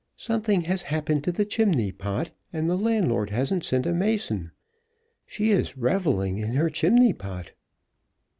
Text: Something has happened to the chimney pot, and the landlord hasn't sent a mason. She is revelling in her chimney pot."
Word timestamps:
Something 0.17 0.61
has 0.61 0.81
happened 0.81 1.23
to 1.25 1.31
the 1.31 1.45
chimney 1.45 1.91
pot, 1.91 2.31
and 2.51 2.67
the 2.67 2.75
landlord 2.75 3.29
hasn't 3.29 3.63
sent 3.63 3.85
a 3.85 3.93
mason. 3.93 4.49
She 5.27 5.51
is 5.51 5.77
revelling 5.77 6.39
in 6.39 6.53
her 6.55 6.71
chimney 6.71 7.13
pot." 7.13 7.51